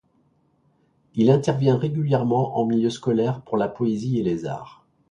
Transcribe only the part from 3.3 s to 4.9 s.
pour la poésie et les arts.